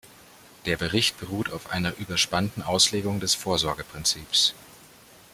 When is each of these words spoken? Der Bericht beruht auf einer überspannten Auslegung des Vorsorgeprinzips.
Der 0.65 0.77
Bericht 0.77 1.19
beruht 1.19 1.51
auf 1.51 1.69
einer 1.69 1.95
überspannten 1.97 2.63
Auslegung 2.63 3.19
des 3.19 3.35
Vorsorgeprinzips. 3.35 4.55